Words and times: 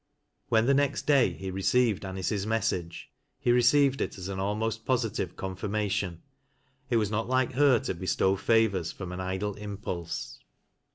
"When 0.49 0.65
thi 0.65 0.73
next 0.73 1.05
day 1.05 1.31
he 1.33 1.51
received 1.51 2.03
Anice's 2.05 2.47
message, 2.47 3.11
he 3.39 3.51
received 3.51 4.01
it 4.01 4.17
as 4.17 4.29
an 4.29 4.39
almost 4.39 4.83
positive 4.83 5.35
confirmation. 5.35 6.23
It 6.89 6.97
was 6.97 7.11
not 7.11 7.29
like 7.29 7.51
her 7.53 7.77
to 7.81 7.93
bestow 7.93 8.35
favors 8.35 8.91
from 8.91 9.11
an 9.11 9.19
idle 9.19 9.53
impulse. 9.53 10.39